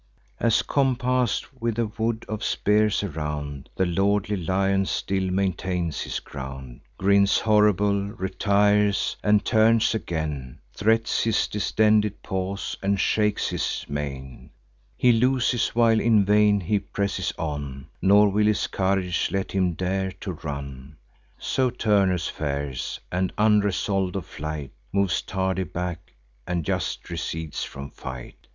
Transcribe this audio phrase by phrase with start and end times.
[0.39, 6.81] As, compass'd with a wood of spears around, The lordly lion still maintains his ground;
[6.97, 14.49] Grins horrible, retires, and turns again; Threats his distended paws, and shakes his mane;
[14.97, 20.11] He loses while in vain he presses on, Nor will his courage let him dare
[20.13, 20.97] to run:
[21.37, 26.15] So Turnus fares, and, unresolved of flight, Moves tardy back,
[26.47, 28.47] and just recedes from fight.